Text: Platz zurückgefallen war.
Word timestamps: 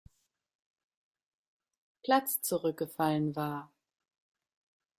Platz 2.01 2.41
zurückgefallen 2.41 3.35
war. 3.35 3.71